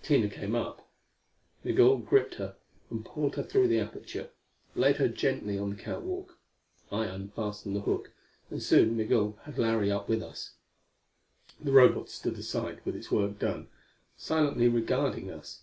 [0.00, 0.88] Tina came up;
[1.64, 2.54] Migul gripped her
[2.88, 4.30] and pulled her through the aperture;
[4.76, 6.38] laid her gently on the catwalk.
[6.92, 8.12] I unfastened the hook,
[8.48, 10.52] and soon Migul had Larry up with us.
[11.60, 13.70] The Robot stood aside, with its work done,
[14.16, 15.62] silently regarding us.